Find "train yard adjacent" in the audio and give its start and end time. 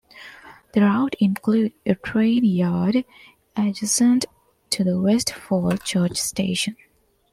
1.93-4.25